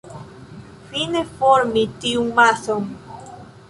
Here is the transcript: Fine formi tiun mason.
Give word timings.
Fine 0.87 1.23
formi 1.37 1.87
tiun 2.01 2.35
mason. 2.43 2.93